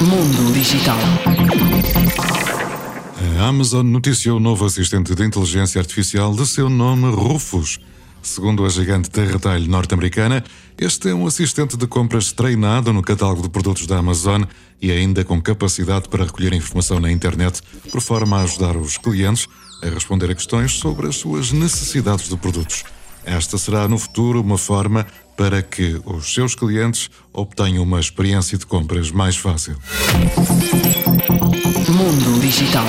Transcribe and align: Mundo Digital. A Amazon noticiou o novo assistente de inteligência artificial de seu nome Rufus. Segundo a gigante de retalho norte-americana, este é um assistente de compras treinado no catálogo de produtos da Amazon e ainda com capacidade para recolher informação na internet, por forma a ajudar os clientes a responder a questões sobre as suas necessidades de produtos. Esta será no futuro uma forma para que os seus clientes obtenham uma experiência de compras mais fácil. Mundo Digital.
Mundo 0.00 0.52
Digital. 0.52 0.98
A 3.38 3.46
Amazon 3.46 3.86
noticiou 3.86 4.36
o 4.36 4.40
novo 4.40 4.64
assistente 4.64 5.14
de 5.14 5.24
inteligência 5.24 5.80
artificial 5.80 6.34
de 6.34 6.46
seu 6.46 6.68
nome 6.68 7.10
Rufus. 7.14 7.78
Segundo 8.22 8.64
a 8.64 8.68
gigante 8.68 9.10
de 9.10 9.24
retalho 9.24 9.68
norte-americana, 9.68 10.42
este 10.78 11.10
é 11.10 11.14
um 11.14 11.26
assistente 11.26 11.76
de 11.76 11.86
compras 11.86 12.32
treinado 12.32 12.92
no 12.92 13.02
catálogo 13.02 13.42
de 13.42 13.50
produtos 13.50 13.86
da 13.86 13.98
Amazon 13.98 14.44
e 14.80 14.90
ainda 14.90 15.24
com 15.24 15.40
capacidade 15.40 16.08
para 16.08 16.24
recolher 16.24 16.52
informação 16.54 16.98
na 16.98 17.12
internet, 17.12 17.60
por 17.90 18.00
forma 18.00 18.38
a 18.38 18.42
ajudar 18.42 18.76
os 18.76 18.96
clientes 18.96 19.46
a 19.82 19.88
responder 19.88 20.30
a 20.30 20.34
questões 20.34 20.72
sobre 20.72 21.06
as 21.06 21.16
suas 21.16 21.52
necessidades 21.52 22.28
de 22.28 22.36
produtos. 22.36 22.84
Esta 23.24 23.58
será 23.58 23.88
no 23.88 23.98
futuro 23.98 24.40
uma 24.40 24.58
forma 24.58 25.06
para 25.36 25.62
que 25.62 26.00
os 26.04 26.32
seus 26.32 26.54
clientes 26.54 27.10
obtenham 27.32 27.82
uma 27.82 28.00
experiência 28.00 28.56
de 28.56 28.66
compras 28.66 29.10
mais 29.10 29.36
fácil. 29.36 29.76
Mundo 31.88 32.40
Digital. 32.40 32.84